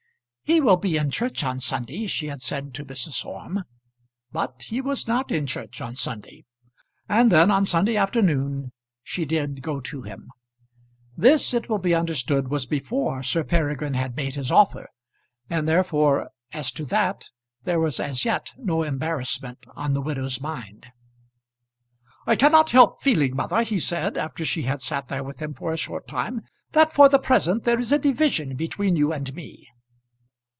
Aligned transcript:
"He 0.43 0.59
will 0.59 0.75
be 0.75 0.97
in 0.97 1.11
church 1.11 1.45
on 1.45 1.61
Sunday," 1.61 2.07
she 2.07 2.27
had 2.27 2.41
said 2.41 2.73
to 2.73 2.83
Mrs. 2.83 3.25
Orme. 3.25 3.63
But 4.33 4.63
he 4.63 4.81
was 4.81 5.07
not 5.07 5.31
in 5.31 5.47
church 5.47 5.79
on 5.79 5.95
Sunday, 5.95 6.43
and 7.07 7.31
then 7.31 7.49
on 7.49 7.63
Sunday 7.63 7.95
afternoon 7.95 8.73
she 9.01 9.23
did 9.23 9.61
go 9.61 9.79
to 9.79 10.01
him. 10.01 10.29
This, 11.15 11.53
it 11.53 11.69
will 11.69 11.77
be 11.77 11.95
understood, 11.95 12.49
was 12.49 12.65
before 12.65 13.23
Sir 13.23 13.45
Peregrine 13.45 13.93
had 13.93 14.17
made 14.17 14.35
his 14.35 14.51
offer, 14.51 14.89
and 15.49 15.69
therefore 15.69 16.31
as 16.51 16.69
to 16.73 16.83
that, 16.87 17.29
there 17.63 17.79
was 17.79 17.97
as 18.01 18.25
yet 18.25 18.51
no 18.57 18.83
embarrassment 18.83 19.59
on 19.73 19.93
the 19.93 20.01
widow's 20.01 20.41
mind. 20.41 20.87
"I 22.27 22.35
cannot 22.35 22.71
help 22.71 23.01
feeling, 23.01 23.37
mother," 23.37 23.63
he 23.63 23.79
said, 23.79 24.17
after 24.17 24.43
she 24.43 24.63
had 24.63 24.81
sat 24.81 25.07
there 25.07 25.23
with 25.23 25.41
him 25.41 25.53
for 25.53 25.71
a 25.71 25.77
short 25.77 26.09
time, 26.09 26.41
"that 26.73 26.91
for 26.91 27.07
the 27.07 27.19
present 27.19 27.63
there 27.63 27.79
is 27.79 27.93
a 27.93 27.97
division 27.97 28.57
between 28.57 28.97
you 28.97 29.13
and 29.13 29.33
me." 29.33 29.69